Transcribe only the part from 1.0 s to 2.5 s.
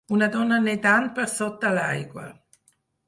per sota l'aigua.